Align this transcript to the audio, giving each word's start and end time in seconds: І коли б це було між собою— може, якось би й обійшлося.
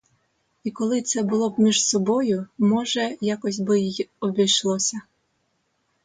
І 0.63 0.71
коли 0.71 1.01
б 1.01 1.07
це 1.07 1.23
було 1.23 1.55
між 1.57 1.85
собою— 1.89 2.47
може, 2.57 3.17
якось 3.21 3.59
би 3.59 3.79
й 3.81 4.09
обійшлося. 4.19 5.01